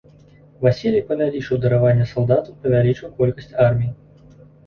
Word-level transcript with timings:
Васілій 0.63 1.01
павялічыў 1.09 1.59
дараванне 1.65 2.07
салдатаў, 2.13 2.57
павялічыў 2.63 3.13
колькасць 3.19 3.55
арміі. 3.67 3.91